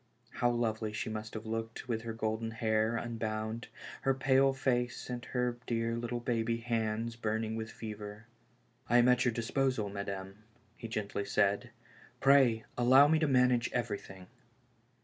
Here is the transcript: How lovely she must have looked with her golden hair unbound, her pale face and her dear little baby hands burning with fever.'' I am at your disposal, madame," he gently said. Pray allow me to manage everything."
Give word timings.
How 0.31 0.49
lovely 0.49 0.91
she 0.93 1.11
must 1.11 1.35
have 1.35 1.45
looked 1.45 1.87
with 1.87 2.01
her 2.01 2.11
golden 2.13 2.49
hair 2.49 2.95
unbound, 2.95 3.67
her 4.01 4.15
pale 4.15 4.51
face 4.51 5.11
and 5.11 5.23
her 5.25 5.59
dear 5.67 5.95
little 5.95 6.19
baby 6.19 6.57
hands 6.57 7.15
burning 7.15 7.55
with 7.55 7.71
fever.'' 7.71 8.25
I 8.89 8.97
am 8.97 9.07
at 9.07 9.25
your 9.25 9.31
disposal, 9.31 9.89
madame," 9.89 10.43
he 10.75 10.87
gently 10.87 11.23
said. 11.25 11.69
Pray 12.19 12.63
allow 12.79 13.07
me 13.07 13.19
to 13.19 13.27
manage 13.27 13.69
everything." 13.73 14.25